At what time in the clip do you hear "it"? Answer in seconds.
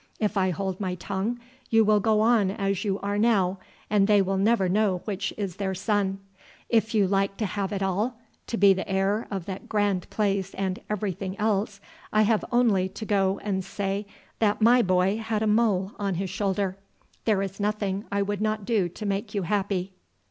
7.71-7.83